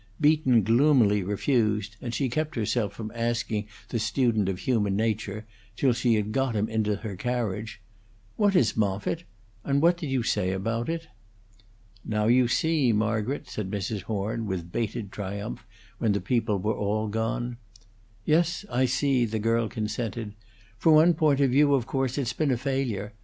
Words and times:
Beaton 0.19 0.63
gloomily 0.63 1.21
refused, 1.21 1.95
and 2.01 2.11
she 2.11 2.27
kept 2.27 2.55
herself 2.55 2.91
from 2.91 3.11
asking 3.13 3.67
the 3.89 3.99
student 3.99 4.49
of 4.49 4.57
human 4.57 4.95
nature, 4.95 5.45
till 5.77 5.93
she 5.93 6.15
had 6.15 6.31
got 6.31 6.55
him 6.55 6.67
into 6.67 6.95
her 6.95 7.15
carriage, 7.15 7.79
"What 8.35 8.55
is 8.55 8.75
Moffitt, 8.75 9.25
and 9.63 9.79
what 9.79 9.97
did 9.97 10.07
you 10.09 10.23
say 10.23 10.53
about 10.53 10.89
it?" 10.89 11.07
"Now 12.03 12.25
you 12.25 12.47
see, 12.47 12.91
Margaret," 12.91 13.47
said 13.47 13.69
Mrs. 13.69 14.01
Horn, 14.01 14.47
with 14.47 14.71
bated 14.71 15.11
triumph, 15.11 15.67
when 15.99 16.13
the 16.13 16.19
people 16.19 16.57
were 16.57 16.73
all 16.73 17.07
gone. 17.07 17.57
"Yes, 18.25 18.65
I 18.71 18.85
see," 18.85 19.25
the 19.25 19.37
girl 19.37 19.69
consented. 19.69 20.33
"From 20.79 20.93
one 20.95 21.13
point 21.13 21.41
of 21.41 21.51
view, 21.51 21.75
of 21.75 21.85
course 21.85 22.17
it's 22.17 22.33
been 22.33 22.49
a 22.49 22.57
failure. 22.57 23.13